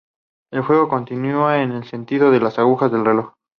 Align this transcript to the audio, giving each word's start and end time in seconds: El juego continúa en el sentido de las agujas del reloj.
El 0.51 0.63
juego 0.63 0.89
continúa 0.89 1.61
en 1.61 1.73
el 1.73 1.83
sentido 1.83 2.31
de 2.31 2.39
las 2.39 2.57
agujas 2.57 2.91
del 2.91 3.05
reloj. 3.05 3.33